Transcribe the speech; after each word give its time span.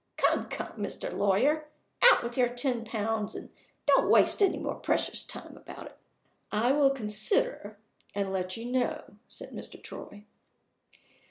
Come, 0.17 0.49
come, 0.49 0.71
Mr. 0.79 1.13
Lawyer! 1.15 1.67
out 2.05 2.23
with 2.23 2.35
your 2.35 2.49
ten 2.49 2.83
pounds, 2.83 3.35
and 3.35 3.51
don't 3.85 4.09
waste 4.09 4.41
any 4.41 4.57
more 4.57 4.73
precious 4.73 5.23
time 5.23 5.55
about 5.55 5.85
it!" 5.85 5.97
"I 6.51 6.71
will 6.71 6.89
consider 6.89 7.77
and 8.15 8.33
let 8.33 8.57
you 8.57 8.65
know," 8.65 9.17
said 9.27 9.51
Mr. 9.51 9.79
Troy. 9.79 10.25